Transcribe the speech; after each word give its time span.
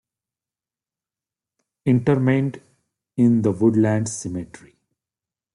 Interment 1.85 2.57
in 3.17 3.43
The 3.43 3.51
Woodlands 3.51 4.11
Cemetery. 4.11 4.75